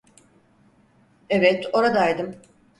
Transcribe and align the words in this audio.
Evet, 1.29 1.69
oradaydım. 1.73 2.41